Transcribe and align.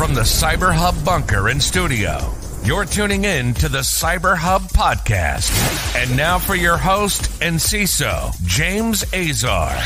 From 0.00 0.14
the 0.14 0.22
Cyber 0.22 0.72
Hub 0.72 1.04
bunker 1.04 1.50
in 1.50 1.60
studio, 1.60 2.32
you're 2.64 2.86
tuning 2.86 3.26
in 3.26 3.52
to 3.52 3.68
the 3.68 3.80
Cyber 3.80 4.34
Hub 4.34 4.62
podcast. 4.62 5.52
And 5.94 6.16
now 6.16 6.38
for 6.38 6.54
your 6.54 6.78
host 6.78 7.42
and 7.42 7.56
CISO, 7.56 8.32
James 8.46 9.04
Azar. 9.12 9.76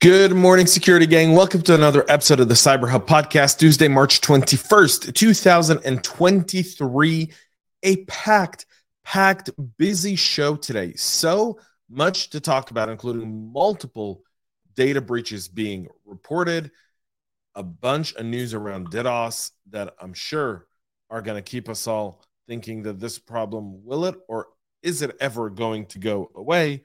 Good 0.00 0.32
morning, 0.32 0.66
security 0.66 1.06
gang. 1.06 1.34
Welcome 1.34 1.62
to 1.62 1.76
another 1.76 2.04
episode 2.08 2.40
of 2.40 2.48
the 2.48 2.54
Cyber 2.54 2.88
Hub 2.88 3.06
podcast, 3.06 3.58
Tuesday, 3.58 3.86
March 3.86 4.20
21st, 4.22 5.14
2023. 5.14 7.30
A 7.84 7.96
packed, 8.06 8.66
packed, 9.04 9.50
busy 9.78 10.16
show 10.16 10.56
today. 10.56 10.94
So 10.94 11.60
much 11.88 12.30
to 12.30 12.40
talk 12.40 12.72
about, 12.72 12.88
including 12.88 13.52
multiple 13.52 14.24
data 14.74 15.00
breaches 15.00 15.46
being 15.46 15.86
reported, 16.04 16.72
a 17.54 17.62
bunch 17.62 18.14
of 18.14 18.26
news 18.26 18.54
around 18.54 18.90
DDoS 18.90 19.50
that 19.70 19.94
I'm 20.00 20.14
sure 20.14 20.66
are 21.10 21.22
going 21.22 21.42
to 21.42 21.50
keep 21.50 21.68
us 21.68 21.86
all 21.86 22.24
thinking 22.48 22.82
that 22.84 22.98
this 22.98 23.18
problem 23.18 23.84
will 23.84 24.06
it 24.06 24.16
or 24.28 24.48
is 24.82 25.02
it 25.02 25.16
ever 25.20 25.50
going 25.50 25.86
to 25.86 25.98
go 25.98 26.30
away? 26.34 26.84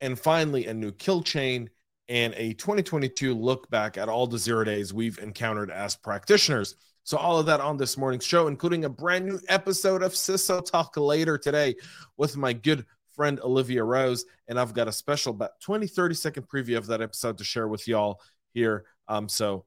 And 0.00 0.18
finally, 0.18 0.66
a 0.66 0.74
new 0.74 0.92
kill 0.92 1.22
chain 1.22 1.70
and 2.08 2.34
a 2.34 2.52
2022 2.54 3.34
look 3.34 3.70
back 3.70 3.96
at 3.96 4.08
all 4.08 4.26
the 4.26 4.38
zero 4.38 4.64
days 4.64 4.92
we've 4.92 5.18
encountered 5.18 5.70
as 5.70 5.96
practitioners. 5.96 6.74
So, 7.04 7.16
all 7.16 7.38
of 7.38 7.46
that 7.46 7.60
on 7.60 7.76
this 7.76 7.96
morning's 7.96 8.24
show, 8.24 8.48
including 8.48 8.84
a 8.84 8.88
brand 8.88 9.26
new 9.26 9.38
episode 9.48 10.02
of 10.02 10.12
CISO 10.12 10.64
Talk 10.64 10.96
later 10.96 11.38
today 11.38 11.74
with 12.16 12.36
my 12.36 12.52
good 12.52 12.86
friend 13.14 13.38
Olivia 13.40 13.84
Rose. 13.84 14.24
And 14.48 14.58
I've 14.58 14.74
got 14.74 14.88
a 14.88 14.92
special 14.92 15.32
about 15.32 15.60
20, 15.60 15.86
30 15.86 16.14
second 16.14 16.48
preview 16.48 16.76
of 16.76 16.86
that 16.86 17.02
episode 17.02 17.38
to 17.38 17.44
share 17.44 17.68
with 17.68 17.86
y'all 17.86 18.20
here. 18.52 18.86
Um, 19.06 19.28
so, 19.28 19.66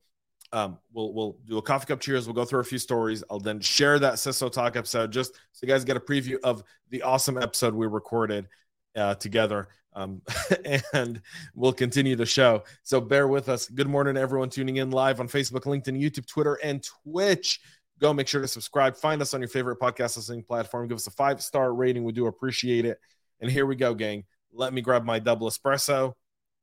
um, 0.53 0.77
we'll 0.93 1.13
we'll 1.13 1.37
do 1.45 1.57
a 1.57 1.61
coffee 1.61 1.87
cup 1.87 1.99
cheers. 1.99 2.25
We'll 2.25 2.35
go 2.35 2.45
through 2.45 2.61
a 2.61 2.65
few 2.65 2.77
stories. 2.77 3.23
I'll 3.29 3.39
then 3.39 3.59
share 3.59 3.99
that 3.99 4.15
CISO 4.15 4.51
Talk 4.51 4.75
episode 4.75 5.11
just 5.11 5.33
so 5.51 5.65
you 5.65 5.67
guys 5.67 5.83
get 5.83 5.97
a 5.97 5.99
preview 5.99 6.37
of 6.43 6.63
the 6.89 7.01
awesome 7.01 7.37
episode 7.37 7.73
we 7.73 7.87
recorded 7.87 8.47
uh, 8.95 9.15
together. 9.15 9.67
Um, 9.93 10.21
and 10.93 11.21
we'll 11.55 11.73
continue 11.73 12.15
the 12.15 12.25
show. 12.25 12.63
So 12.83 13.01
bear 13.01 13.27
with 13.27 13.49
us. 13.49 13.67
Good 13.67 13.87
morning, 13.87 14.15
everyone 14.15 14.49
tuning 14.49 14.77
in 14.77 14.91
live 14.91 15.19
on 15.19 15.27
Facebook, 15.27 15.61
LinkedIn, 15.61 15.99
YouTube, 15.99 16.27
Twitter, 16.27 16.57
and 16.63 16.83
Twitch. 17.03 17.59
Go 17.99 18.13
make 18.13 18.27
sure 18.27 18.41
to 18.41 18.47
subscribe. 18.47 18.95
Find 18.95 19.21
us 19.21 19.33
on 19.33 19.41
your 19.41 19.49
favorite 19.49 19.79
podcast 19.79 20.17
listening 20.17 20.43
platform. 20.43 20.87
Give 20.87 20.97
us 20.97 21.07
a 21.07 21.11
five 21.11 21.41
star 21.41 21.73
rating. 21.73 22.03
We 22.03 22.13
do 22.13 22.27
appreciate 22.27 22.85
it. 22.85 22.99
And 23.41 23.51
here 23.51 23.65
we 23.65 23.75
go, 23.75 23.93
gang. 23.93 24.23
Let 24.53 24.71
me 24.73 24.81
grab 24.81 25.03
my 25.03 25.19
double 25.19 25.49
espresso. 25.49 26.13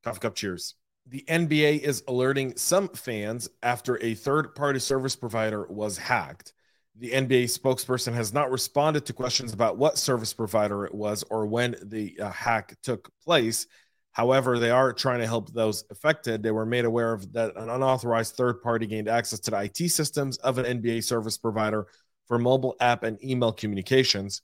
Coffee 0.05 0.21
cup 0.21 0.35
cheers 0.35 0.75
the 1.07 1.25
NBA 1.29 1.81
is 1.81 2.03
alerting 2.09 2.57
some 2.57 2.89
fans 2.89 3.49
after 3.63 4.03
a 4.03 4.15
third 4.15 4.55
party 4.55 4.79
service 4.79 5.17
provider 5.17 5.67
was 5.67 5.99
hacked. 5.99 6.55
The 6.97 7.11
NBA 7.11 7.45
spokesperson 7.45 8.15
has 8.15 8.33
not 8.33 8.51
responded 8.51 9.05
to 9.07 9.13
questions 9.13 9.53
about 9.53 9.77
what 9.77 9.99
service 9.99 10.33
provider 10.33 10.87
it 10.87 10.95
was 10.95 11.25
or 11.31 11.47
when 11.47 11.77
the 11.83 12.19
uh, 12.21 12.31
hack 12.31 12.77
took 12.83 13.11
place. 13.23 13.67
However, 14.13 14.59
they 14.59 14.71
are 14.71 14.93
trying 14.93 15.19
to 15.19 15.27
help 15.27 15.53
those 15.53 15.85
affected. 15.91 16.43
They 16.43 16.53
were 16.53 16.65
made 16.65 16.85
aware 16.85 17.13
of 17.13 17.33
that 17.33 17.57
an 17.57 17.69
unauthorized 17.69 18.37
third 18.37 18.63
party 18.63 18.87
gained 18.87 19.09
access 19.09 19.41
to 19.41 19.51
the 19.51 19.63
IT 19.63 19.91
systems 19.91 20.37
of 20.39 20.57
an 20.57 20.81
NBA 20.81 21.03
service 21.03 21.37
provider 21.37 21.89
for 22.29 22.39
mobile 22.39 22.77
app 22.81 23.03
and 23.03 23.23
email 23.23 23.53
communications. 23.53 24.41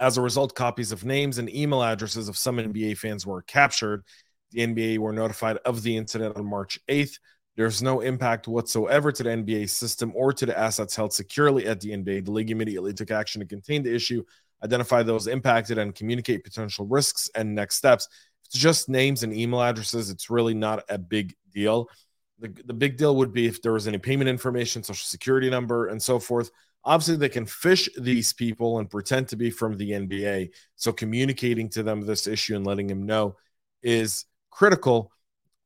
As 0.00 0.16
a 0.16 0.22
result, 0.22 0.54
copies 0.54 0.92
of 0.92 1.04
names 1.04 1.38
and 1.38 1.52
email 1.52 1.82
addresses 1.82 2.28
of 2.28 2.36
some 2.36 2.56
NBA 2.56 2.96
fans 2.96 3.26
were 3.26 3.42
captured 3.42 4.04
the 4.50 4.60
NBA 4.60 4.98
were 4.98 5.12
notified 5.12 5.58
of 5.64 5.82
the 5.82 5.96
incident 5.96 6.36
on 6.36 6.46
March 6.46 6.78
8th. 6.88 7.18
There's 7.56 7.82
no 7.82 8.00
impact 8.00 8.46
whatsoever 8.46 9.10
to 9.10 9.22
the 9.22 9.30
NBA 9.30 9.68
system 9.68 10.12
or 10.14 10.32
to 10.32 10.46
the 10.46 10.56
assets 10.56 10.94
held 10.94 11.12
securely 11.12 11.66
at 11.66 11.80
the 11.80 11.90
NBA. 11.90 12.24
The 12.24 12.30
league 12.30 12.50
immediately 12.50 12.94
took 12.94 13.10
action 13.10 13.40
to 13.40 13.46
contain 13.46 13.82
the 13.82 13.92
issue, 13.92 14.22
identify 14.62 15.02
those 15.02 15.26
impacted, 15.26 15.76
and 15.76 15.94
communicate 15.94 16.44
potential 16.44 16.86
risks 16.86 17.28
and 17.34 17.54
next 17.54 17.74
steps. 17.74 18.08
It's 18.44 18.58
just 18.58 18.88
names 18.88 19.24
and 19.24 19.34
email 19.34 19.60
addresses. 19.60 20.08
It's 20.08 20.30
really 20.30 20.54
not 20.54 20.84
a 20.88 20.98
big 20.98 21.34
deal. 21.52 21.90
The, 22.38 22.48
the 22.64 22.74
big 22.74 22.96
deal 22.96 23.16
would 23.16 23.32
be 23.32 23.46
if 23.46 23.60
there 23.60 23.72
was 23.72 23.88
any 23.88 23.98
payment 23.98 24.30
information, 24.30 24.84
social 24.84 25.06
security 25.06 25.50
number, 25.50 25.88
and 25.88 26.00
so 26.00 26.20
forth. 26.20 26.50
Obviously, 26.84 27.16
they 27.16 27.28
can 27.28 27.44
phish 27.44 27.88
these 27.98 28.32
people 28.32 28.78
and 28.78 28.88
pretend 28.88 29.28
to 29.28 29.36
be 29.36 29.50
from 29.50 29.76
the 29.76 29.90
NBA. 29.90 30.50
So, 30.76 30.92
communicating 30.92 31.68
to 31.70 31.82
them 31.82 32.02
this 32.02 32.28
issue 32.28 32.54
and 32.54 32.64
letting 32.64 32.86
them 32.86 33.04
know 33.04 33.36
is 33.82 34.24
critical, 34.50 35.12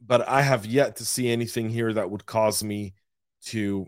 but 0.05 0.29
I 0.29 0.43
have 0.43 0.67
yet 0.67 0.97
to 0.97 1.05
see 1.05 1.31
anything 1.31 1.69
here 1.69 1.93
that 1.93 2.11
would 2.11 2.27
cause 2.27 2.63
me 2.63 2.95
to 3.47 3.87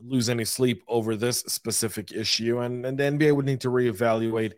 lose 0.00 0.28
any 0.28 0.44
sleep 0.44 0.82
over 0.88 1.16
this 1.16 1.40
specific 1.40 2.12
issue. 2.12 2.60
And, 2.60 2.84
and 2.84 2.98
the 2.98 3.04
NBA 3.04 3.34
would 3.34 3.46
need 3.46 3.60
to 3.62 3.68
reevaluate 3.68 4.54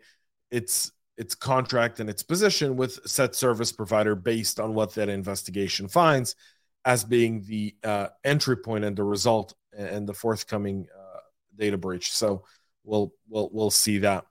its 0.51 0.91
its 1.17 1.33
contract 1.33 2.01
and 2.01 2.09
its 2.09 2.23
position 2.23 2.75
with 2.75 2.99
said 3.05 3.33
service 3.33 3.71
provider 3.71 4.15
based 4.15 4.59
on 4.59 4.73
what 4.73 4.93
that 4.95 5.07
investigation 5.07 5.87
finds 5.87 6.35
as 6.83 7.05
being 7.05 7.41
the 7.43 7.73
uh, 7.85 8.07
entry 8.25 8.57
point 8.57 8.83
and 8.83 8.97
the 8.97 9.03
result 9.03 9.53
and 9.77 10.07
the 10.07 10.13
forthcoming 10.13 10.87
uh, 10.93 11.19
data 11.55 11.77
breach. 11.77 12.11
So 12.11 12.43
we'll 12.83 13.13
we'll 13.29 13.49
we'll 13.51 13.71
see 13.71 13.99
that. 13.99 14.25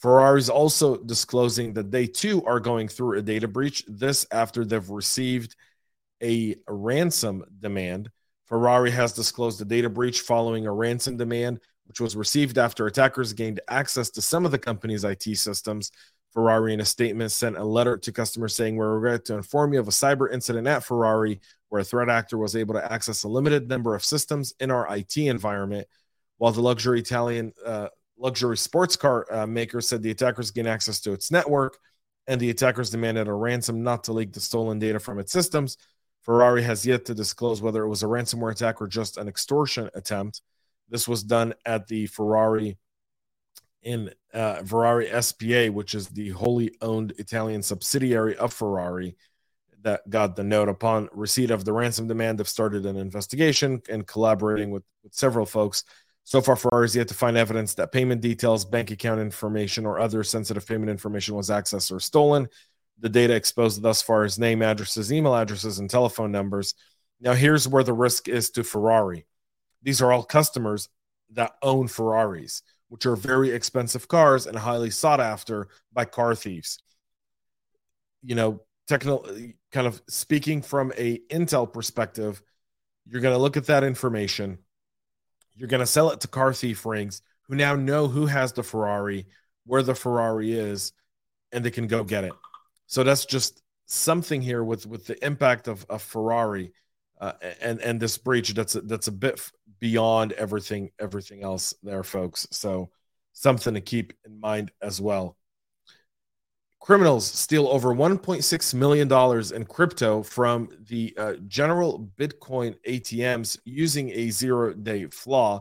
Ferrari 0.00 0.38
is 0.38 0.48
also 0.48 0.96
disclosing 0.96 1.74
that 1.74 1.90
they 1.90 2.06
too 2.06 2.42
are 2.44 2.58
going 2.58 2.88
through 2.88 3.18
a 3.18 3.22
data 3.22 3.46
breach. 3.46 3.84
This 3.86 4.26
after 4.32 4.64
they've 4.64 4.88
received 4.88 5.56
a 6.22 6.56
ransom 6.66 7.44
demand. 7.60 8.10
Ferrari 8.46 8.90
has 8.90 9.12
disclosed 9.12 9.60
a 9.60 9.64
data 9.64 9.90
breach 9.90 10.22
following 10.22 10.66
a 10.66 10.72
ransom 10.72 11.16
demand, 11.16 11.60
which 11.84 12.00
was 12.00 12.16
received 12.16 12.56
after 12.56 12.86
attackers 12.86 13.32
gained 13.32 13.60
access 13.68 14.10
to 14.10 14.22
some 14.22 14.44
of 14.44 14.52
the 14.52 14.58
company's 14.58 15.04
IT 15.04 15.22
systems. 15.36 15.92
Ferrari, 16.32 16.72
in 16.72 16.80
a 16.80 16.84
statement, 16.84 17.30
sent 17.32 17.56
a 17.56 17.64
letter 17.64 17.96
to 17.98 18.12
customers 18.12 18.54
saying, 18.54 18.76
We 18.76 18.86
regret 18.86 19.26
to 19.26 19.34
inform 19.34 19.74
you 19.74 19.80
of 19.80 19.88
a 19.88 19.92
cyber 19.92 20.32
incident 20.32 20.66
at 20.66 20.84
Ferrari 20.84 21.40
where 21.68 21.82
a 21.82 21.84
threat 21.84 22.08
actor 22.08 22.38
was 22.38 22.56
able 22.56 22.74
to 22.74 22.92
access 22.92 23.24
a 23.24 23.28
limited 23.28 23.68
number 23.68 23.94
of 23.94 24.04
systems 24.04 24.54
in 24.60 24.70
our 24.70 24.96
IT 24.96 25.16
environment. 25.16 25.86
While 26.38 26.52
the 26.52 26.62
luxury 26.62 27.00
Italian 27.00 27.52
uh, 27.64 27.88
luxury 28.20 28.56
sports 28.56 28.96
car 28.96 29.26
uh, 29.32 29.46
maker 29.46 29.80
said 29.80 30.02
the 30.02 30.10
attackers 30.10 30.50
gained 30.50 30.68
access 30.68 31.00
to 31.00 31.12
its 31.12 31.30
network 31.30 31.78
and 32.26 32.40
the 32.40 32.50
attackers 32.50 32.90
demanded 32.90 33.26
a 33.26 33.32
ransom 33.32 33.82
not 33.82 34.04
to 34.04 34.12
leak 34.12 34.32
the 34.32 34.40
stolen 34.40 34.78
data 34.78 35.00
from 35.00 35.18
its 35.18 35.32
systems. 35.32 35.76
Ferrari 36.22 36.62
has 36.62 36.84
yet 36.84 37.06
to 37.06 37.14
disclose 37.14 37.62
whether 37.62 37.82
it 37.82 37.88
was 37.88 38.02
a 38.02 38.06
ransomware 38.06 38.52
attack 38.52 38.80
or 38.80 38.86
just 38.86 39.16
an 39.16 39.26
extortion 39.26 39.90
attempt. 39.94 40.42
This 40.88 41.08
was 41.08 41.22
done 41.22 41.54
at 41.64 41.86
the 41.86 42.06
Ferrari 42.06 42.76
in 43.82 44.10
uh, 44.34 44.62
Ferrari 44.62 45.10
SPA, 45.22 45.68
which 45.68 45.94
is 45.94 46.08
the 46.08 46.28
wholly 46.30 46.76
owned 46.82 47.14
Italian 47.18 47.62
subsidiary 47.62 48.36
of 48.36 48.52
Ferrari, 48.52 49.16
that 49.82 50.08
got 50.10 50.36
the 50.36 50.44
note. 50.44 50.68
Upon 50.68 51.08
receipt 51.12 51.50
of 51.50 51.64
the 51.64 51.72
ransom 51.72 52.06
demand, 52.06 52.38
have 52.38 52.48
started 52.48 52.84
an 52.84 52.96
investigation 52.96 53.80
and 53.88 54.06
collaborating 54.06 54.70
with, 54.70 54.82
with 55.02 55.14
several 55.14 55.46
folks 55.46 55.84
so 56.24 56.40
far, 56.40 56.56
Ferrari 56.56 56.84
has 56.84 56.94
yet 56.96 57.08
to 57.08 57.14
find 57.14 57.36
evidence 57.36 57.74
that 57.74 57.92
payment 57.92 58.20
details, 58.20 58.64
bank 58.64 58.90
account 58.90 59.20
information, 59.20 59.86
or 59.86 59.98
other 59.98 60.22
sensitive 60.22 60.66
payment 60.66 60.90
information 60.90 61.34
was 61.34 61.50
accessed 61.50 61.90
or 61.90 62.00
stolen. 62.00 62.48
The 63.00 63.08
data 63.08 63.34
exposed 63.34 63.82
thus 63.82 64.02
far 64.02 64.24
is 64.24 64.38
name, 64.38 64.62
addresses, 64.62 65.12
email 65.12 65.34
addresses, 65.34 65.78
and 65.78 65.88
telephone 65.88 66.30
numbers. 66.30 66.74
Now, 67.20 67.32
here's 67.32 67.66
where 67.66 67.82
the 67.82 67.92
risk 67.92 68.28
is 68.28 68.50
to 68.50 68.62
Ferrari. 68.62 69.26
These 69.82 70.02
are 70.02 70.12
all 70.12 70.22
customers 70.22 70.88
that 71.32 71.52
own 71.62 71.88
Ferraris, 71.88 72.62
which 72.88 73.06
are 73.06 73.16
very 73.16 73.50
expensive 73.50 74.06
cars 74.06 74.46
and 74.46 74.56
highly 74.56 74.90
sought 74.90 75.20
after 75.20 75.68
by 75.92 76.04
car 76.04 76.34
thieves. 76.34 76.82
You 78.22 78.34
know, 78.34 78.62
technical 78.86 79.26
kind 79.72 79.86
of 79.86 80.02
speaking 80.08 80.62
from 80.62 80.92
a 80.98 81.18
Intel 81.30 81.72
perspective, 81.72 82.42
you're 83.06 83.22
going 83.22 83.34
to 83.34 83.40
look 83.40 83.56
at 83.56 83.66
that 83.66 83.84
information 83.84 84.58
you're 85.60 85.68
going 85.68 85.80
to 85.80 85.86
sell 85.86 86.10
it 86.10 86.20
to 86.20 86.28
car 86.28 86.54
thief 86.54 86.86
rings 86.86 87.20
who 87.42 87.54
now 87.54 87.76
know 87.76 88.08
who 88.08 88.24
has 88.24 88.54
the 88.54 88.62
Ferrari, 88.62 89.26
where 89.66 89.82
the 89.82 89.94
Ferrari 89.94 90.52
is, 90.52 90.92
and 91.52 91.62
they 91.62 91.70
can 91.70 91.86
go 91.86 92.02
get 92.02 92.24
it. 92.24 92.32
So 92.86 93.04
that's 93.04 93.26
just 93.26 93.62
something 93.84 94.40
here 94.40 94.64
with 94.64 94.86
with 94.86 95.06
the 95.06 95.22
impact 95.22 95.68
of 95.68 95.84
a 95.90 95.98
Ferrari 95.98 96.72
uh, 97.20 97.32
and 97.60 97.78
and 97.82 98.00
this 98.00 98.16
breach 98.16 98.54
that's 98.54 98.74
a, 98.74 98.80
that's 98.80 99.08
a 99.08 99.12
bit 99.12 99.38
beyond 99.80 100.32
everything 100.32 100.90
everything 100.98 101.42
else 101.42 101.74
there, 101.82 102.02
folks. 102.02 102.46
So 102.50 102.88
something 103.34 103.74
to 103.74 103.82
keep 103.82 104.14
in 104.24 104.40
mind 104.40 104.72
as 104.80 104.98
well. 104.98 105.36
Criminals 106.80 107.26
steal 107.26 107.68
over 107.68 107.94
$1.6 107.94 108.74
million 108.74 109.54
in 109.54 109.64
crypto 109.66 110.22
from 110.22 110.70
the 110.88 111.14
uh, 111.18 111.34
general 111.46 112.10
Bitcoin 112.18 112.74
ATMs 112.88 113.58
using 113.66 114.08
a 114.10 114.30
zero 114.30 114.72
day 114.72 115.04
flaw. 115.06 115.60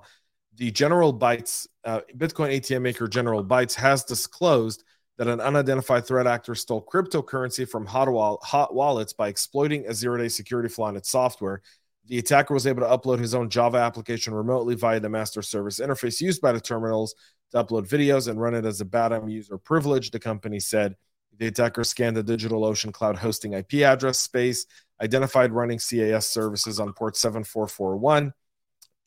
The 0.56 0.72
General 0.72 1.14
Bytes, 1.14 1.68
uh, 1.84 2.02
Bitcoin 2.18 2.58
ATM 2.58 2.82
maker 2.82 3.08
General 3.10 3.44
Bytes 3.44 3.76
has 3.76 4.06
disclosed 4.06 4.86
that 5.18 5.28
an 5.28 5.42
unidentified 5.42 6.08
threat 6.08 6.26
actor 6.26 6.56
stole 6.56 6.86
cryptocurrency 6.86 7.68
from 7.68 7.86
hot, 7.86 8.10
wall- 8.10 8.40
hot 8.42 8.74
wallets 8.74 9.12
by 9.12 9.28
exploiting 9.28 9.86
a 9.88 9.94
zero 9.94 10.18
day 10.18 10.30
security 10.30 10.70
flaw 10.70 10.88
in 10.88 10.96
its 10.96 11.10
software. 11.10 11.62
The 12.08 12.18
attacker 12.18 12.54
was 12.54 12.66
able 12.66 12.82
to 12.82 12.88
upload 12.88 13.20
his 13.20 13.36
own 13.36 13.50
Java 13.50 13.78
application 13.78 14.34
remotely 14.34 14.76
via 14.76 15.02
the 15.02 15.10
master 15.10 15.42
service 15.42 15.82
interface 15.82 16.22
used 16.22 16.42
by 16.42 16.54
the 16.54 16.62
terminals 16.62 17.14
to 17.52 17.62
upload 17.62 17.90
videos 17.90 18.30
and 18.30 18.40
run 18.40 18.56
it 18.56 18.66
as 18.66 18.80
a 18.80 18.86
BATM 18.86 19.30
user 19.30 19.58
privilege, 19.58 20.12
the 20.12 20.20
company 20.20 20.62
said. 20.62 20.96
The 21.40 21.48
attacker 21.48 21.84
scanned 21.84 22.18
the 22.18 22.24
DigitalOcean 22.24 22.94
cloud 22.94 23.18
hosting 23.18 23.54
IP 23.54 23.76
address 23.76 24.20
space, 24.20 24.66
identified 25.02 25.52
running 25.52 25.80
CAS 25.80 26.28
services 26.28 26.80
on 26.80 26.94
port 26.94 27.16
7441, 27.16 28.34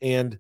and 0.01 0.39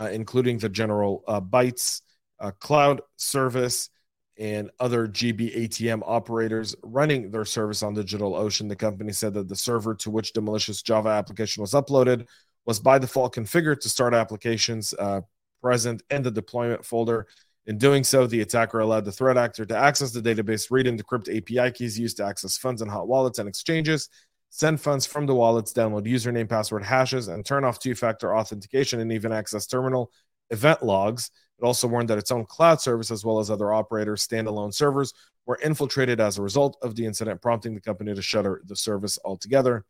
uh, 0.00 0.06
including 0.06 0.58
the 0.58 0.68
general 0.68 1.24
uh, 1.26 1.40
bytes 1.40 2.02
uh, 2.40 2.52
cloud 2.52 3.00
service 3.16 3.90
and 4.38 4.70
other 4.80 5.06
GB 5.06 5.56
ATM 5.56 6.02
operators 6.06 6.74
running 6.82 7.30
their 7.30 7.44
service 7.44 7.82
on 7.82 7.94
DigitalOcean. 7.94 8.68
The 8.68 8.76
company 8.76 9.12
said 9.12 9.34
that 9.34 9.48
the 9.48 9.56
server 9.56 9.94
to 9.96 10.10
which 10.10 10.32
the 10.32 10.40
malicious 10.40 10.82
Java 10.82 11.10
application 11.10 11.60
was 11.60 11.72
uploaded 11.72 12.26
was 12.64 12.80
by 12.80 12.98
default 12.98 13.34
configured 13.34 13.80
to 13.80 13.88
start 13.88 14.14
applications 14.14 14.94
uh, 14.98 15.20
present 15.60 16.02
in 16.10 16.22
the 16.22 16.30
deployment 16.30 16.84
folder. 16.84 17.26
In 17.66 17.78
doing 17.78 18.02
so, 18.02 18.26
the 18.26 18.40
attacker 18.40 18.80
allowed 18.80 19.04
the 19.04 19.12
threat 19.12 19.36
actor 19.36 19.64
to 19.64 19.76
access 19.76 20.10
the 20.10 20.20
database, 20.20 20.70
read 20.70 20.88
and 20.88 21.02
decrypt 21.02 21.28
API 21.28 21.72
keys 21.72 21.98
used 21.98 22.16
to 22.16 22.24
access 22.24 22.58
funds 22.58 22.82
in 22.82 22.88
hot 22.88 23.06
wallets 23.06 23.38
and 23.38 23.48
exchanges, 23.48 24.08
send 24.50 24.80
funds 24.80 25.06
from 25.06 25.26
the 25.26 25.34
wallets, 25.34 25.72
download 25.72 26.06
username, 26.06 26.48
password 26.48 26.82
hashes, 26.82 27.28
and 27.28 27.46
turn 27.46 27.64
off 27.64 27.78
two 27.78 27.94
factor 27.94 28.36
authentication 28.36 28.98
and 28.98 29.12
even 29.12 29.32
access 29.32 29.66
terminal 29.66 30.10
event 30.50 30.82
logs. 30.82 31.30
It 31.60 31.64
also 31.64 31.86
warned 31.86 32.10
that 32.10 32.18
its 32.18 32.32
own 32.32 32.46
cloud 32.46 32.80
service, 32.80 33.12
as 33.12 33.24
well 33.24 33.38
as 33.38 33.48
other 33.48 33.72
operators' 33.72 34.26
standalone 34.26 34.74
servers, 34.74 35.12
were 35.46 35.58
infiltrated 35.62 36.20
as 36.20 36.38
a 36.38 36.42
result 36.42 36.76
of 36.82 36.96
the 36.96 37.06
incident, 37.06 37.40
prompting 37.40 37.74
the 37.74 37.80
company 37.80 38.12
to 38.12 38.22
shutter 38.22 38.60
the 38.66 38.76
service 38.76 39.18
altogether. 39.24 39.84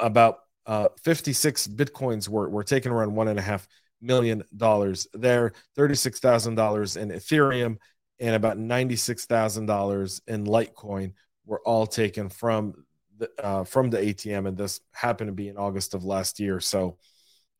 About 0.00 0.38
uh, 0.66 0.88
56 1.04 1.68
bitcoins 1.68 2.28
were, 2.28 2.48
were 2.48 2.64
taken 2.64 2.90
around 2.90 3.14
one 3.14 3.28
and 3.28 3.38
a 3.38 3.42
half 3.42 3.68
million 4.00 4.42
dollars 4.56 5.06
there, 5.12 5.52
thirty-six 5.74 6.20
thousand 6.20 6.54
dollars 6.54 6.96
in 6.96 7.10
Ethereum, 7.10 7.76
and 8.20 8.34
about 8.34 8.58
ninety-six 8.58 9.26
thousand 9.26 9.66
dollars 9.66 10.20
in 10.26 10.44
Litecoin 10.44 11.12
were 11.44 11.60
all 11.64 11.86
taken 11.86 12.28
from 12.28 12.84
the 13.18 13.30
uh, 13.42 13.64
from 13.64 13.90
the 13.90 13.98
ATM, 13.98 14.48
and 14.48 14.56
this 14.56 14.80
happened 14.92 15.28
to 15.28 15.34
be 15.34 15.48
in 15.48 15.56
August 15.56 15.94
of 15.94 16.04
last 16.04 16.40
year. 16.40 16.60
So 16.60 16.98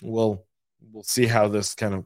we'll 0.02 0.44
we'll 0.92 1.02
see 1.02 1.26
how 1.26 1.48
this 1.48 1.74
kind 1.74 1.94
of 1.94 2.04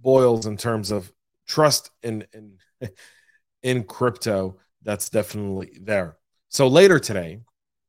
boils 0.00 0.46
in 0.46 0.56
terms 0.56 0.90
of 0.90 1.10
trust 1.46 1.90
in 2.02 2.26
in 2.32 2.58
in 3.62 3.84
crypto. 3.84 4.58
That's 4.82 5.08
definitely 5.08 5.78
there. 5.80 6.16
So 6.48 6.68
later 6.68 6.98
today, 6.98 7.40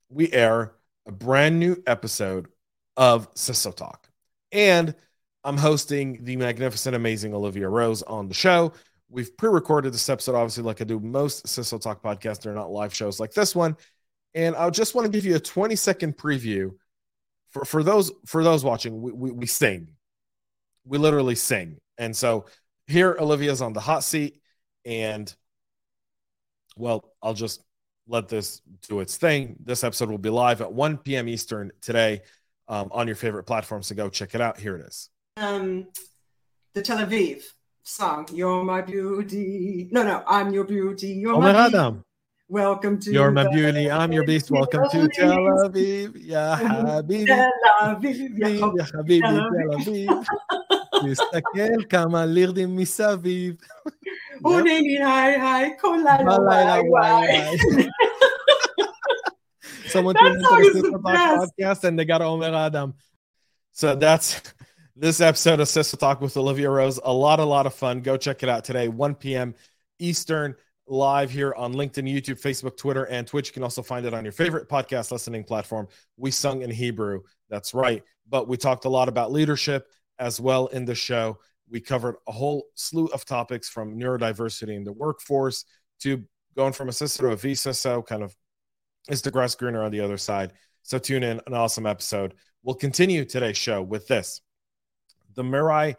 we 0.09 0.31
air 0.31 0.73
a 1.07 1.11
brand 1.11 1.59
new 1.59 1.81
episode 1.85 2.47
of 2.95 3.29
Talk. 3.75 4.09
And 4.51 4.95
I'm 5.47 5.55
hosting 5.55 6.25
the 6.25 6.35
magnificent, 6.35 6.93
amazing 6.93 7.33
Olivia 7.33 7.69
Rose 7.69 8.03
on 8.03 8.27
the 8.27 8.33
show. 8.33 8.73
We've 9.07 9.35
pre-recorded 9.37 9.93
this 9.93 10.09
episode, 10.09 10.35
obviously, 10.35 10.63
like 10.63 10.81
I 10.81 10.83
do 10.83 10.99
most 10.99 11.45
CISO 11.45 11.79
Talk 11.79 12.03
podcasts. 12.03 12.41
They're 12.41 12.53
not 12.53 12.69
live 12.69 12.93
shows 12.93 13.17
like 13.17 13.31
this 13.31 13.55
one. 13.55 13.77
And 14.35 14.57
I 14.57 14.69
just 14.71 14.93
want 14.93 15.05
to 15.05 15.09
give 15.09 15.23
you 15.23 15.37
a 15.37 15.39
20 15.39 15.73
second 15.77 16.17
preview 16.17 16.71
for, 17.51 17.63
for 17.63 17.81
those 17.81 18.11
for 18.25 18.43
those 18.43 18.65
watching. 18.65 19.01
We, 19.01 19.13
we, 19.13 19.31
we 19.31 19.45
sing, 19.45 19.87
we 20.83 20.97
literally 20.97 21.35
sing, 21.35 21.77
and 21.97 22.13
so 22.13 22.47
here 22.85 23.15
Olivia's 23.17 23.61
on 23.61 23.71
the 23.71 23.79
hot 23.79 24.03
seat, 24.03 24.41
and 24.83 25.33
well, 26.75 27.13
I'll 27.23 27.33
just 27.33 27.63
let 28.05 28.27
this 28.27 28.61
do 28.89 28.99
its 28.99 29.15
thing. 29.15 29.55
This 29.63 29.85
episode 29.85 30.09
will 30.09 30.17
be 30.17 30.29
live 30.29 30.59
at 30.59 30.73
1 30.73 30.97
p.m. 30.97 31.29
Eastern 31.29 31.71
today 31.79 32.23
um, 32.67 32.89
on 32.91 33.07
your 33.07 33.15
favorite 33.15 33.43
platforms. 33.45 33.87
So 33.87 33.95
go 33.95 34.09
check 34.09 34.35
it 34.35 34.41
out. 34.41 34.59
Here 34.59 34.75
it 34.75 34.85
is 34.85 35.09
Um, 35.36 35.86
the 36.74 36.82
Tel 36.82 36.98
Aviv 36.98 37.42
song, 37.82 38.28
You're 38.32 38.62
My 38.64 38.82
Beauty. 38.82 39.88
No, 39.90 40.02
no, 40.02 40.22
I'm 40.26 40.52
Your 40.52 40.64
Beauty. 40.64 41.08
You're 41.08 41.34
Omer 41.34 41.52
my 41.52 41.66
Adam. 41.66 42.04
Welcome 42.48 42.98
to 43.00 43.12
You're 43.12 43.30
my 43.30 43.44
the- 43.44 43.50
beauty. 43.50 43.90
I'm 43.90 44.12
your 44.12 44.26
beast. 44.26 44.50
Welcome 44.50 44.84
to 44.90 45.08
Tel 45.08 45.30
Aviv. 45.64 46.12
Ya 46.16 46.56
Habibi. 46.56 47.26
Tel 47.26 47.50
Aviv. 47.80 48.38
Ya 48.38 48.48
Habibi. 48.92 49.20
Tel 49.20 49.70
Aviv. 49.78 50.24
תסתכל 51.02 51.82
כמה 51.90 52.24
לירדים 52.26 52.76
מסביב. 52.76 53.54
Uneni, 54.44 54.98
hi, 55.02 55.30
hi, 55.38 55.80
כל 55.80 55.98
לילה, 56.04 56.24
בלילה, 56.38 56.72
וואי, 56.72 56.84
וואי, 56.88 57.56
וואי. 57.74 57.88
Someone 59.92 60.14
That 60.14 60.22
tuned 60.22 60.36
into 60.36 60.48
song 60.48 60.60
the 60.60 60.66
is 60.66 60.72
the 60.72 60.80
Sister 60.80 60.90
Talk 60.90 61.02
best. 61.02 61.52
podcast 61.58 61.84
and 61.84 61.98
they 61.98 62.04
got 62.04 62.22
Omer 62.22 62.54
Adam. 62.54 62.94
So 63.72 63.94
that's 63.96 64.40
this 64.99 65.21
episode 65.21 65.59
of 65.59 65.67
CISO 65.67 65.97
Talk 65.99 66.21
with 66.21 66.35
Olivia 66.37 66.71
Rose. 66.71 66.99
A 67.03 67.13
lot, 67.13 67.39
a 67.39 67.45
lot 67.45 67.67
of 67.67 67.73
fun. 67.73 68.01
Go 68.01 68.17
check 68.17 68.41
it 68.41 68.49
out 68.49 68.63
today, 68.63 68.87
1 68.87 69.13
p.m. 69.15 69.53
Eastern, 69.99 70.55
live 70.87 71.29
here 71.29 71.53
on 71.55 71.73
LinkedIn, 71.73 72.11
YouTube, 72.11 72.41
Facebook, 72.41 72.77
Twitter, 72.77 73.03
and 73.05 73.27
Twitch. 73.27 73.49
You 73.49 73.53
can 73.53 73.63
also 73.63 73.83
find 73.83 74.07
it 74.07 74.15
on 74.15 74.25
your 74.25 74.31
favorite 74.31 74.67
podcast 74.67 75.11
listening 75.11 75.43
platform. 75.43 75.87
We 76.17 76.31
sung 76.31 76.63
in 76.63 76.71
Hebrew. 76.71 77.21
That's 77.47 77.75
right. 77.75 78.03
But 78.27 78.47
we 78.47 78.57
talked 78.57 78.85
a 78.85 78.89
lot 78.89 79.07
about 79.07 79.31
leadership 79.31 79.87
as 80.17 80.39
well 80.39 80.65
in 80.67 80.85
the 80.85 80.95
show. 80.95 81.37
We 81.69 81.79
covered 81.79 82.15
a 82.27 82.31
whole 82.31 82.65
slew 82.73 83.05
of 83.07 83.23
topics 83.23 83.69
from 83.69 83.99
neurodiversity 83.99 84.75
in 84.75 84.83
the 84.83 84.93
workforce 84.93 85.65
to 85.99 86.23
going 86.55 86.73
from 86.73 86.89
a 86.89 86.91
CISO 86.91 87.19
to 87.19 87.27
a 87.27 87.35
VCISO, 87.35 88.03
kind 88.05 88.23
of 88.23 88.35
is 89.09 89.21
the 89.21 89.29
grass 89.29 89.53
greener 89.53 89.83
on 89.83 89.91
the 89.91 89.99
other 89.99 90.17
side. 90.17 90.53
So 90.81 90.97
tune 90.97 91.21
in, 91.21 91.39
an 91.45 91.53
awesome 91.53 91.85
episode. 91.85 92.33
We'll 92.63 92.75
continue 92.75 93.25
today's 93.25 93.57
show 93.57 93.83
with 93.83 94.07
this. 94.07 94.41
The 95.37 95.43
Mirai 95.43 95.95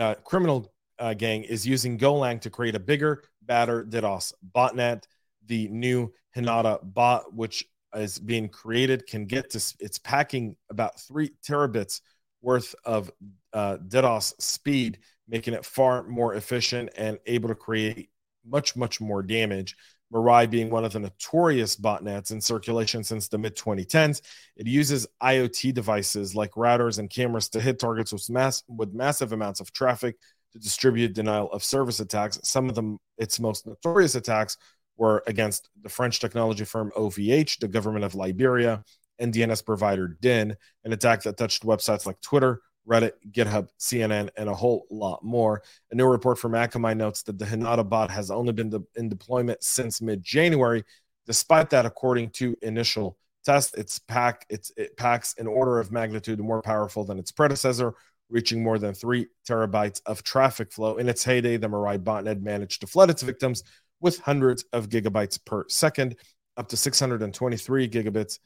uh, 0.00 0.14
criminal 0.24 0.72
uh, 0.98 1.12
gang 1.12 1.42
is 1.42 1.66
using 1.66 1.98
Golang 1.98 2.40
to 2.40 2.50
create 2.50 2.76
a 2.76 2.80
bigger, 2.80 3.24
badder 3.42 3.84
DDoS 3.84 4.32
botnet. 4.54 5.02
The 5.46 5.68
new 5.68 6.12
Hinata 6.34 6.78
bot, 6.82 7.34
which 7.34 7.66
is 7.94 8.18
being 8.18 8.48
created, 8.48 9.06
can 9.06 9.26
get 9.26 9.50
to 9.50 9.74
it's 9.80 9.98
packing 9.98 10.56
about 10.70 11.00
three 11.00 11.32
terabits 11.46 12.00
worth 12.42 12.74
of 12.84 13.10
uh, 13.52 13.78
DDoS 13.88 14.40
speed, 14.40 15.00
making 15.28 15.54
it 15.54 15.64
far 15.64 16.04
more 16.04 16.34
efficient 16.34 16.90
and 16.96 17.18
able 17.26 17.48
to 17.48 17.54
create 17.56 18.10
much, 18.48 18.76
much 18.76 19.00
more 19.00 19.22
damage. 19.22 19.76
Mirai 20.12 20.48
being 20.48 20.70
one 20.70 20.84
of 20.84 20.92
the 20.92 21.00
notorious 21.00 21.76
botnets 21.76 22.30
in 22.30 22.40
circulation 22.40 23.02
since 23.02 23.28
the 23.28 23.38
mid 23.38 23.56
2010s. 23.56 24.22
It 24.56 24.66
uses 24.66 25.06
IoT 25.22 25.74
devices 25.74 26.34
like 26.34 26.52
routers 26.52 26.98
and 26.98 27.10
cameras 27.10 27.48
to 27.50 27.60
hit 27.60 27.78
targets 27.78 28.12
with, 28.12 28.28
mass, 28.30 28.62
with 28.68 28.92
massive 28.92 29.32
amounts 29.32 29.60
of 29.60 29.72
traffic 29.72 30.16
to 30.52 30.58
distribute 30.58 31.12
denial 31.12 31.50
of 31.52 31.64
service 31.64 32.00
attacks. 32.00 32.38
Some 32.44 32.68
of 32.68 32.74
them, 32.74 32.98
its 33.18 33.40
most 33.40 33.66
notorious 33.66 34.14
attacks, 34.14 34.56
were 34.96 35.22
against 35.26 35.68
the 35.82 35.88
French 35.88 36.20
technology 36.20 36.64
firm 36.64 36.90
OVH, 36.96 37.58
the 37.58 37.68
government 37.68 38.04
of 38.04 38.14
Liberia, 38.14 38.82
and 39.18 39.32
DNS 39.32 39.64
provider 39.64 40.16
Dyn, 40.22 40.54
an 40.84 40.92
attack 40.92 41.22
that 41.22 41.36
touched 41.36 41.64
websites 41.64 42.06
like 42.06 42.20
Twitter, 42.20 42.60
Reddit, 42.88 43.12
GitHub, 43.30 43.68
CNN, 43.78 44.30
and 44.36 44.48
a 44.48 44.54
whole 44.54 44.86
lot 44.90 45.24
more. 45.24 45.62
A 45.90 45.94
new 45.94 46.06
report 46.06 46.38
from 46.38 46.52
Akamai 46.52 46.96
notes 46.96 47.22
that 47.24 47.38
the 47.38 47.44
Hinata 47.44 47.88
bot 47.88 48.10
has 48.10 48.30
only 48.30 48.52
been 48.52 48.70
de- 48.70 48.82
in 48.96 49.08
deployment 49.08 49.62
since 49.62 50.00
mid-January. 50.00 50.84
Despite 51.26 51.70
that, 51.70 51.86
according 51.86 52.30
to 52.30 52.56
initial 52.62 53.18
tests, 53.44 53.74
its 53.74 53.98
pack 53.98 54.46
it's, 54.48 54.70
it 54.76 54.96
packs 54.96 55.34
an 55.38 55.46
order 55.46 55.78
of 55.78 55.90
magnitude 55.90 56.38
more 56.38 56.62
powerful 56.62 57.04
than 57.04 57.18
its 57.18 57.32
predecessor, 57.32 57.94
reaching 58.28 58.62
more 58.62 58.78
than 58.78 58.94
three 58.94 59.26
terabytes 59.48 60.00
of 60.06 60.22
traffic 60.22 60.72
flow. 60.72 60.98
In 60.98 61.08
its 61.08 61.24
heyday, 61.24 61.56
the 61.56 61.68
Mirai 61.68 61.98
botnet 61.98 62.40
managed 62.40 62.80
to 62.80 62.86
flood 62.86 63.10
its 63.10 63.22
victims 63.22 63.64
with 64.00 64.20
hundreds 64.20 64.64
of 64.72 64.88
gigabytes 64.88 65.42
per 65.44 65.64
second, 65.68 66.16
up 66.56 66.68
to 66.68 66.76
623 66.76 67.88
gigabits 67.88 68.38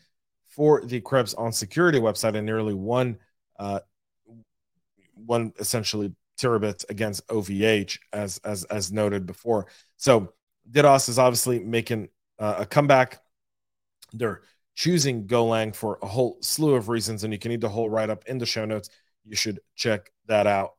for 0.47 0.85
the 0.85 1.01
Krebs 1.01 1.35
on 1.35 1.53
security 1.53 1.99
website, 1.99 2.37
and 2.37 2.47
nearly 2.47 2.75
one 2.75 3.19
uh, 3.59 3.81
one 5.27 5.53
essentially 5.59 6.13
terabits 6.41 6.85
against 6.89 7.27
OVH, 7.29 7.99
as 8.13 8.39
as 8.45 8.65
as 8.65 8.93
noted 8.93 9.27
before. 9.27 9.67
So 9.97 10.33
DDoS 10.71 11.09
is 11.09 11.19
obviously 11.19 11.59
making 11.59 12.09
uh, 12.39 12.57
a 12.59 12.67
comeback. 12.67 13.21
They're 14.13 14.43
choosing 14.75 15.27
Golang 15.27 15.75
for 15.75 15.99
a 16.03 16.07
whole 16.07 16.39
slew 16.41 16.75
of 16.75 16.89
reasons, 16.89 17.25
and 17.25 17.33
you 17.33 17.39
can 17.39 17.51
read 17.51 17.61
the 17.61 17.69
whole 17.69 17.91
write 17.91 18.11
up 18.11 18.25
in 18.27 18.39
the 18.39 18.47
show 18.47 18.65
notes. 18.65 18.91
You 19.25 19.37
should 19.37 19.61
check 19.75 20.11
that 20.27 20.47
out. 20.47 20.73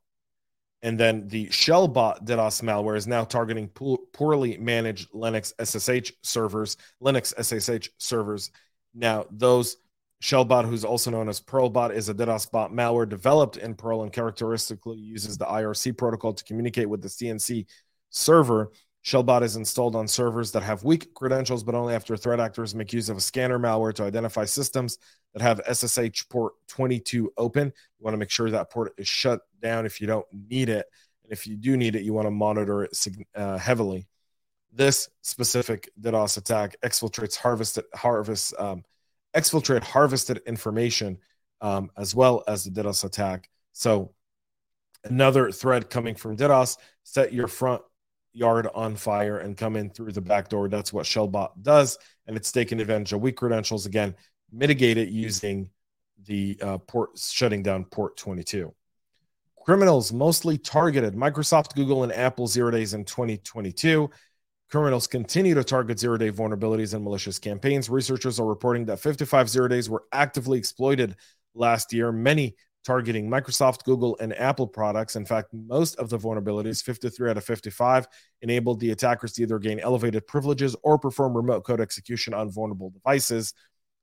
And 0.84 1.00
then 1.00 1.28
the 1.28 1.48
Shellbot 1.48 2.26
DDoS 2.26 2.64
malware 2.64 2.98
is 2.98 3.06
now 3.06 3.24
targeting 3.24 3.68
poor, 3.68 4.00
poorly 4.14 4.58
managed 4.58 5.12
Linux 5.12 5.54
SSH 5.64 6.12
servers, 6.24 6.76
Linux 7.02 7.34
SSH 7.38 7.90
servers. 8.00 8.50
Now, 8.96 9.26
those 9.30 9.78
Shellbot, 10.22 10.66
who's 10.66 10.86
also 10.86 11.10
known 11.10 11.28
as 11.30 11.42
Perlbot, 11.42 11.94
is 11.94 12.08
a 12.08 12.14
DDoS 12.14 12.52
bot 12.52 12.72
malware 12.72 13.10
developed 13.10 13.58
in 13.58 13.74
Perl 13.74 14.04
and 14.04 14.14
characteristically 14.14 15.00
uses 15.00 15.38
the 15.38 15.46
IRC 15.46 15.98
protocol 15.98 16.32
to 16.32 16.44
communicate 16.44 16.88
with 16.88 17.02
the 17.02 17.08
CNC 17.08 17.66
server. 18.12 18.72
Shellbot 19.04 19.42
is 19.42 19.56
installed 19.56 19.96
on 19.96 20.08
servers 20.08 20.52
that 20.52 20.62
have 20.62 20.84
weak 20.84 21.12
credentials, 21.16 21.64
but 21.64 21.74
only 21.74 21.96
after 21.96 22.16
threat 22.16 22.40
actors 22.40 22.76
make 22.76 22.94
use 22.94 23.10
of 23.10 23.18
a 23.18 23.22
scanner 23.22 23.58
malware 23.58 23.96
to 23.96 24.04
identify 24.04 24.46
systems 24.46 25.00
that 25.34 25.42
have 25.42 25.60
SSH 25.68 26.30
port 26.30 26.54
22 26.68 27.34
open. 27.36 27.68
You 27.68 28.04
want 28.04 28.14
to 28.14 28.20
make 28.20 28.30
sure 28.30 28.52
that 28.52 28.70
port 28.70 28.94
is 29.00 29.08
shut 29.08 29.42
down 29.60 29.88
if 29.88 30.00
you 30.00 30.06
don't 30.06 30.28
need 30.32 30.70
it. 30.70 30.86
And 31.24 31.34
if 31.34 31.48
you 31.48 31.58
do 31.58 31.76
need 31.76 31.96
it, 31.96 32.04
you 32.04 32.14
want 32.14 32.28
to 32.28 32.32
monitor 32.32 32.84
it 32.84 32.96
uh, 33.34 33.58
heavily. 33.58 34.08
This 34.72 35.10
specific 35.24 35.90
DDoS 36.00 36.38
attack 36.38 36.76
exfiltrates 36.84 37.38
harvested 37.38 37.86
harvest 37.96 38.54
um, 38.60 38.84
exfiltrate 39.36 39.84
harvested 39.84 40.42
information 40.46 41.18
um, 41.62 41.92
as 41.98 42.16
well 42.16 42.44
as 42.48 42.64
the 42.64 42.72
DDoS 42.72 43.04
attack. 43.04 43.50
So 43.74 44.14
another 45.04 45.52
thread 45.52 45.90
coming 45.90 46.16
from 46.16 46.38
DDoS: 46.38 46.78
set 47.04 47.34
your 47.34 47.48
front 47.48 47.82
yard 48.34 48.68
on 48.74 48.96
fire 48.96 49.40
and 49.40 49.58
come 49.58 49.76
in 49.76 49.90
through 49.90 50.12
the 50.12 50.22
back 50.22 50.50
door. 50.50 50.70
That's 50.70 50.94
what 50.94 51.06
Shellbot 51.06 51.62
does, 51.62 51.98
and 52.28 52.36
it's 52.36 52.52
taking 52.52 52.80
advantage 52.80 53.14
of 53.14 53.22
weak 53.22 53.38
credentials 53.38 53.86
again. 53.86 54.16
Mitigate 54.52 54.98
it 54.98 55.10
using 55.10 55.70
the 56.26 56.58
uh, 56.62 56.78
port 56.80 57.12
shutting 57.18 57.64
down 57.64 57.86
port 57.86 58.18
22. 58.18 58.74
Criminals 59.64 60.12
mostly 60.12 60.58
targeted 60.58 61.14
Microsoft, 61.14 61.76
Google, 61.76 62.04
and 62.04 62.12
Apple 62.12 62.48
zero 62.48 62.72
days 62.72 62.94
in 62.94 63.06
2022. 63.06 64.10
Criminals 64.72 65.06
continue 65.06 65.54
to 65.54 65.66
target 65.66 66.00
zero 66.00 66.18
day 66.18 66.32
vulnerabilities 66.32 66.94
and 66.94 67.04
malicious 67.04 67.38
campaigns. 67.38 67.90
Researchers 67.90 68.40
are 68.40 68.46
reporting 68.46 68.86
that 68.86 69.02
55 69.02 69.50
zero 69.50 69.68
days 69.68 69.90
were 69.90 70.06
actively 70.14 70.58
exploited 70.58 71.18
last 71.54 71.92
year, 71.92 72.14
many 72.14 72.56
targeting 72.86 73.30
Microsoft, 73.30 73.84
Google, 73.84 74.18
and 74.22 74.34
Apple 74.40 74.66
products. 74.66 75.18
In 75.18 75.26
fact, 75.26 75.50
most 75.54 75.96
of 75.98 76.10
the 76.10 76.18
vulnerabilities, 76.18 76.82
53 76.82 77.32
out 77.32 77.38
of 77.38 77.44
55, 77.44 78.08
enabled 78.44 78.80
the 78.80 78.92
attackers 78.92 79.34
to 79.34 79.44
either 79.44 79.60
gain 79.60 79.82
elevated 79.82 80.26
privileges 80.26 80.74
or 80.84 80.98
perform 80.98 81.36
remote 81.36 81.66
code 81.66 81.82
execution 81.82 82.34
on 82.34 82.50
vulnerable 82.50 82.92
devices. 82.92 83.54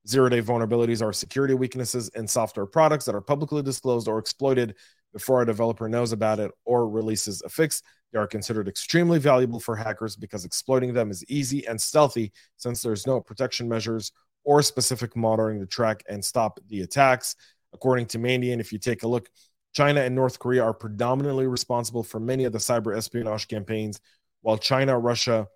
Zero 0.07 0.29
day 0.29 0.43
vulnerabilities 0.43 1.03
are 1.03 1.15
security 1.15 1.55
weaknesses 1.55 2.11
in 2.11 2.29
software 2.29 2.67
products 2.67 3.07
that 3.07 3.15
are 3.15 3.23
publicly 3.23 3.63
disclosed 3.63 4.07
or 4.07 4.19
exploited 4.19 4.75
before 5.13 5.43
a 5.43 5.47
developer 5.47 5.89
knows 5.89 6.13
about 6.13 6.39
it 6.39 6.51
or 6.65 6.89
releases 6.89 7.43
a 7.43 7.49
fix. 7.49 7.83
They 8.13 8.19
are 8.19 8.27
considered 8.27 8.69
extremely 8.69 9.19
valuable 9.19 9.61
for 9.61 9.77
hackers 9.77 10.17
because 10.17 10.45
exploiting 10.45 10.93
them 10.93 11.11
is 11.11 11.25
easy 11.29 11.67
and 11.67 11.81
stealthy 11.81 12.33
since 12.57 12.83
there's 12.83 13.07
no 13.07 13.21
protection 13.21 13.69
measures 13.69 14.13
or 14.45 14.63
specific 14.63 15.15
monitoring 15.17 15.61
to 15.61 15.67
track 15.67 16.03
and 16.09 16.25
stop 16.25 16.59
the 16.69 16.81
attacks. 16.83 17.37
According 17.75 18.07
to 18.07 18.19
Mandiant, 18.19 18.61
if 18.61 18.73
you 18.73 18.79
take 18.79 19.03
a 19.03 19.09
look, 19.09 19.29
China 19.75 20.01
and 20.01 20.15
North 20.15 20.39
Korea 20.39 20.65
are 20.65 20.73
predominantly 20.73 21.47
responsible 21.47 22.03
for 22.03 22.19
many 22.19 22.45
of 22.45 22.53
the 22.53 22.59
cyber 22.59 22.97
espionage 22.97 23.47
campaigns, 23.49 24.01
while 24.41 24.57
China, 24.57 24.99
Russia, 24.99 25.47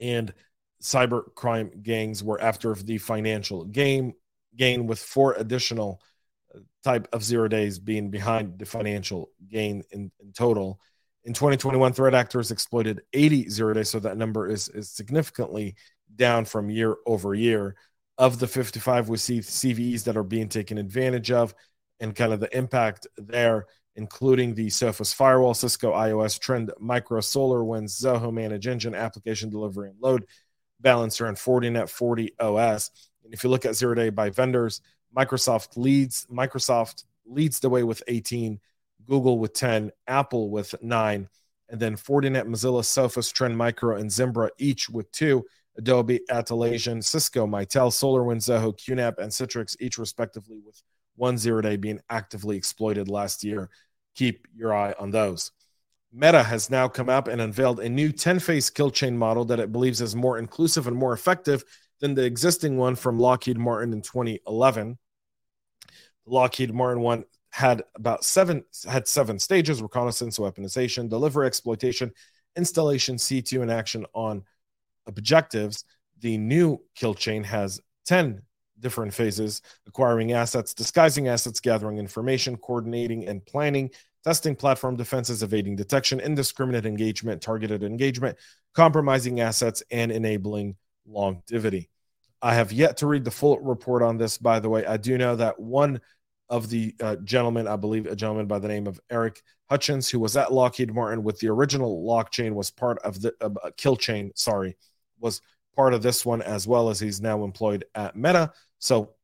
and 0.00 0.34
cyber 0.82 1.32
crime 1.34 1.70
gangs 1.82 2.22
were 2.22 2.40
after 2.40 2.74
the 2.74 2.98
financial 2.98 3.64
gain, 3.64 4.14
gain 4.56 4.86
with 4.86 4.98
four 4.98 5.34
additional 5.34 6.00
type 6.82 7.08
of 7.12 7.24
zero 7.24 7.48
days 7.48 7.78
being 7.78 8.10
behind 8.10 8.58
the 8.58 8.66
financial 8.66 9.30
gain 9.48 9.82
in, 9.90 10.10
in 10.20 10.32
total. 10.32 10.80
In 11.24 11.32
2021, 11.32 11.92
threat 11.92 12.14
actors 12.14 12.50
exploited 12.50 13.02
80 13.12 13.48
zero 13.48 13.74
days, 13.74 13.90
so 13.90 13.98
that 14.00 14.18
number 14.18 14.48
is, 14.48 14.68
is 14.68 14.90
significantly 14.90 15.74
down 16.16 16.44
from 16.44 16.70
year 16.70 16.96
over 17.06 17.34
year. 17.34 17.76
Of 18.16 18.38
the 18.38 18.46
55, 18.46 19.08
we 19.08 19.16
see 19.16 19.38
CVEs 19.40 20.04
that 20.04 20.16
are 20.16 20.22
being 20.22 20.48
taken 20.48 20.78
advantage 20.78 21.32
of 21.32 21.54
and 21.98 22.14
kind 22.14 22.32
of 22.32 22.40
the 22.40 22.56
impact 22.56 23.06
there, 23.16 23.66
including 23.96 24.54
the 24.54 24.66
Sophos 24.66 25.14
Firewall, 25.14 25.54
Cisco 25.54 25.92
IOS, 25.92 26.38
Trend 26.38 26.70
Micro, 26.78 27.20
SolarWinds, 27.20 28.00
Zoho 28.00 28.30
ManageEngine, 28.30 28.96
Application 28.96 29.50
Delivery 29.50 29.88
and 29.90 29.98
Load 30.00 30.26
Balancer, 30.80 31.26
and 31.26 31.36
Fortinet 31.36 31.90
FortiOS. 31.90 32.90
And 33.24 33.32
if 33.32 33.42
you 33.42 33.50
look 33.50 33.64
at 33.64 33.74
zero 33.74 33.94
day 33.94 34.10
by 34.10 34.30
vendors, 34.30 34.80
Microsoft 35.16 35.76
leads. 35.76 36.26
Microsoft 36.30 37.04
leads 37.26 37.60
the 37.60 37.70
way 37.70 37.82
with 37.82 38.02
18 38.08 38.60
Google 39.06 39.38
with 39.38 39.52
10, 39.52 39.90
Apple 40.06 40.50
with 40.50 40.74
9, 40.82 41.28
and 41.68 41.80
then 41.80 41.96
Fortinet, 41.96 42.46
Mozilla, 42.46 42.82
Sophos, 42.82 43.32
Trend 43.32 43.56
Micro, 43.56 43.96
and 43.96 44.10
Zimbra 44.10 44.50
each 44.58 44.88
with 44.88 45.10
2. 45.12 45.44
Adobe, 45.76 46.20
Atlassian, 46.30 47.02
Cisco, 47.02 47.46
Mitel, 47.46 47.90
SolarWinds, 47.90 48.48
Zoho, 48.48 48.72
QNAP, 48.72 49.18
and 49.18 49.30
Citrix 49.30 49.76
each 49.80 49.98
respectively 49.98 50.60
with 50.64 50.80
one 51.16 51.36
zero 51.38 51.60
day 51.60 51.76
being 51.76 52.00
actively 52.10 52.56
exploited 52.56 53.08
last 53.08 53.42
year. 53.42 53.70
Keep 54.14 54.46
your 54.54 54.72
eye 54.74 54.94
on 54.98 55.10
those. 55.10 55.50
Meta 56.12 56.44
has 56.44 56.70
now 56.70 56.86
come 56.86 57.08
up 57.08 57.26
and 57.26 57.40
unveiled 57.40 57.80
a 57.80 57.88
new 57.88 58.12
10 58.12 58.38
phase 58.38 58.70
kill 58.70 58.90
chain 58.90 59.16
model 59.16 59.44
that 59.46 59.58
it 59.58 59.72
believes 59.72 60.00
is 60.00 60.14
more 60.14 60.38
inclusive 60.38 60.86
and 60.86 60.96
more 60.96 61.12
effective 61.12 61.64
than 62.00 62.14
the 62.14 62.24
existing 62.24 62.76
one 62.76 62.94
from 62.94 63.18
Lockheed 63.18 63.58
Martin 63.58 63.92
in 63.92 64.00
2011. 64.00 64.96
Lockheed 66.26 66.72
Martin 66.72 67.02
one 67.02 67.24
had 67.50 67.84
about 67.94 68.24
seven 68.24 68.64
had 68.88 69.06
seven 69.06 69.38
stages 69.38 69.80
reconnaissance 69.80 70.38
weaponization 70.38 71.08
delivery 71.08 71.46
exploitation 71.46 72.12
installation 72.56 73.16
c2 73.16 73.62
and 73.62 73.70
action 73.70 74.04
on 74.12 74.42
objectives. 75.06 75.84
The 76.20 76.36
new 76.36 76.82
kill 76.94 77.14
chain 77.14 77.44
has 77.44 77.80
10 78.06 78.42
different 78.80 79.14
phases 79.14 79.62
acquiring 79.86 80.32
assets 80.32 80.74
disguising 80.74 81.28
assets 81.28 81.60
gathering 81.60 81.98
information 81.98 82.56
coordinating 82.56 83.28
and 83.28 83.44
planning 83.46 83.90
testing 84.24 84.56
platform 84.56 84.96
defenses 84.96 85.42
evading 85.42 85.76
detection 85.76 86.18
indiscriminate 86.18 86.86
engagement 86.86 87.40
targeted 87.40 87.84
engagement 87.84 88.36
compromising 88.74 89.40
assets 89.40 89.82
and 89.90 90.10
enabling 90.10 90.74
longevity 91.06 91.88
i 92.44 92.54
have 92.54 92.70
yet 92.70 92.96
to 92.96 93.08
read 93.08 93.24
the 93.24 93.30
full 93.30 93.58
report 93.58 94.02
on 94.02 94.16
this 94.16 94.38
by 94.38 94.60
the 94.60 94.68
way 94.68 94.86
i 94.86 94.96
do 94.96 95.18
know 95.18 95.34
that 95.34 95.58
one 95.58 96.00
of 96.48 96.68
the 96.68 96.94
uh, 97.00 97.16
gentleman, 97.16 97.66
I 97.66 97.76
believe 97.76 98.06
a 98.06 98.16
gentleman 98.16 98.46
by 98.46 98.58
the 98.58 98.68
name 98.68 98.86
of 98.86 99.00
Eric 99.10 99.42
Hutchins, 99.70 100.08
who 100.08 100.20
was 100.20 100.36
at 100.36 100.52
Lockheed 100.52 100.94
Martin 100.94 101.22
with 101.22 101.38
the 101.38 101.48
original 101.48 102.04
lock 102.04 102.30
chain, 102.30 102.54
was 102.54 102.70
part 102.70 102.98
of 102.98 103.20
the 103.20 103.34
uh, 103.40 103.70
kill 103.76 103.96
chain, 103.96 104.30
sorry, 104.34 104.76
was 105.18 105.40
part 105.74 105.94
of 105.94 106.02
this 106.02 106.24
one 106.24 106.42
as 106.42 106.66
well 106.66 106.90
as 106.90 107.00
he's 107.00 107.20
now 107.20 107.44
employed 107.44 107.84
at 107.94 108.14
Meta. 108.14 108.52
So 108.78 109.14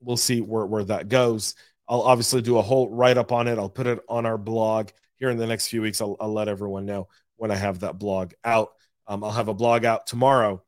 we'll 0.00 0.16
see 0.16 0.40
where, 0.40 0.66
where 0.66 0.84
that 0.84 1.08
goes. 1.08 1.54
I'll 1.88 2.02
obviously 2.02 2.42
do 2.42 2.58
a 2.58 2.62
whole 2.62 2.90
write 2.90 3.18
up 3.18 3.30
on 3.30 3.46
it. 3.46 3.58
I'll 3.58 3.68
put 3.68 3.86
it 3.86 4.00
on 4.08 4.26
our 4.26 4.38
blog 4.38 4.90
here 5.16 5.30
in 5.30 5.38
the 5.38 5.46
next 5.46 5.68
few 5.68 5.80
weeks. 5.80 6.00
I'll, 6.00 6.16
I'll 6.18 6.32
let 6.32 6.48
everyone 6.48 6.86
know 6.86 7.08
when 7.36 7.50
I 7.50 7.56
have 7.56 7.80
that 7.80 7.98
blog 7.98 8.32
out. 8.44 8.70
Um, 9.06 9.22
I'll 9.22 9.30
have 9.30 9.48
a 9.48 9.54
blog 9.54 9.84
out 9.84 10.06
tomorrow 10.06 10.62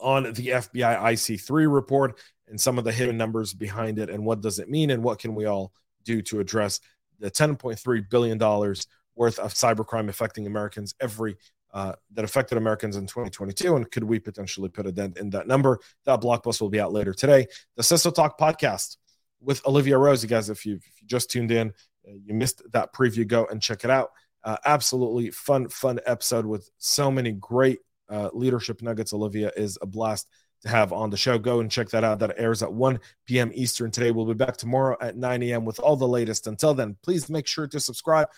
on 0.00 0.24
the 0.24 0.48
FBI 0.48 1.00
IC3 1.00 1.72
report 1.72 2.18
and 2.48 2.60
some 2.60 2.78
of 2.78 2.84
the 2.84 2.92
hidden 2.92 3.16
numbers 3.16 3.54
behind 3.54 3.98
it 3.98 4.10
and 4.10 4.24
what 4.24 4.40
does 4.40 4.58
it 4.58 4.68
mean 4.68 4.90
and 4.90 5.02
what 5.02 5.18
can 5.18 5.34
we 5.34 5.46
all 5.46 5.72
do 6.04 6.22
to 6.22 6.40
address 6.40 6.80
the 7.18 7.30
10.3 7.30 8.10
billion 8.10 8.38
dollars 8.38 8.86
worth 9.14 9.38
of 9.38 9.54
cybercrime 9.54 10.08
affecting 10.08 10.46
Americans 10.46 10.94
every 11.00 11.36
uh, 11.76 11.92
that 12.14 12.24
affected 12.24 12.56
Americans 12.56 12.96
in 12.96 13.06
2022, 13.06 13.76
and 13.76 13.90
could 13.90 14.04
we 14.04 14.18
potentially 14.18 14.68
put 14.68 14.86
a 14.86 14.92
dent 14.92 15.18
in 15.18 15.28
that 15.28 15.46
number? 15.46 15.78
That 16.06 16.22
blog 16.22 16.42
post 16.42 16.60
will 16.60 16.70
be 16.70 16.80
out 16.80 16.92
later 16.92 17.12
today. 17.12 17.46
The 17.76 17.82
CISO 17.82 18.14
Talk 18.14 18.38
podcast 18.38 18.96
with 19.42 19.66
Olivia 19.66 19.98
Rose. 19.98 20.22
You 20.22 20.28
guys, 20.28 20.48
if 20.48 20.64
you, 20.64 20.76
if 20.76 21.02
you 21.02 21.06
just 21.06 21.30
tuned 21.30 21.50
in, 21.50 21.74
uh, 22.08 22.12
you 22.24 22.32
missed 22.32 22.62
that 22.72 22.94
preview, 22.94 23.26
go 23.26 23.46
and 23.50 23.60
check 23.60 23.84
it 23.84 23.90
out. 23.90 24.12
Uh, 24.42 24.56
absolutely 24.64 25.30
fun, 25.30 25.68
fun 25.68 26.00
episode 26.06 26.46
with 26.46 26.70
so 26.78 27.10
many 27.10 27.32
great 27.32 27.80
uh, 28.08 28.30
leadership 28.32 28.82
nuggets. 28.82 29.12
Olivia 29.12 29.50
is 29.56 29.78
a 29.82 29.86
blast 29.86 30.28
to 30.62 30.68
have 30.68 30.92
on 30.92 31.10
the 31.10 31.16
show. 31.16 31.38
Go 31.38 31.60
and 31.60 31.70
check 31.70 31.88
that 31.90 32.04
out. 32.04 32.18
That 32.18 32.34
airs 32.38 32.62
at 32.62 32.72
1 32.72 33.00
p.m. 33.26 33.50
Eastern 33.54 33.90
today. 33.90 34.10
We'll 34.10 34.26
be 34.26 34.34
back 34.34 34.56
tomorrow 34.56 34.96
at 35.00 35.16
9 35.16 35.42
a.m. 35.44 35.64
with 35.64 35.78
all 35.80 35.96
the 35.96 36.08
latest. 36.08 36.46
Until 36.46 36.74
then, 36.74 36.96
please 37.02 37.28
make 37.28 37.46
sure 37.46 37.66
to 37.68 37.80
subscribe, 37.80 38.28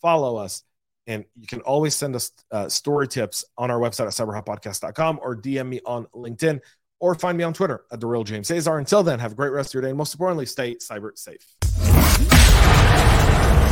follow 0.00 0.36
us, 0.36 0.62
and 1.06 1.24
you 1.38 1.46
can 1.46 1.60
always 1.62 1.94
send 1.94 2.14
us 2.14 2.32
uh, 2.50 2.68
story 2.68 3.08
tips 3.08 3.44
on 3.56 3.70
our 3.70 3.78
website 3.78 4.06
at 4.06 4.44
cyberhubpodcast.com 4.44 5.20
or 5.22 5.36
DM 5.36 5.68
me 5.68 5.80
on 5.86 6.06
LinkedIn 6.14 6.60
or 7.00 7.14
find 7.14 7.38
me 7.38 7.44
on 7.44 7.54
Twitter 7.54 7.84
at 7.90 8.00
the 8.00 8.06
real 8.06 8.24
James 8.24 8.50
Azar. 8.50 8.78
Until 8.78 9.02
then, 9.02 9.18
have 9.18 9.32
a 9.32 9.36
great 9.36 9.52
rest 9.52 9.70
of 9.70 9.74
your 9.74 9.82
day. 9.82 9.88
And 9.88 9.98
most 9.98 10.14
importantly, 10.14 10.46
stay 10.46 10.76
cyber 10.76 11.16
safe. 11.16 11.57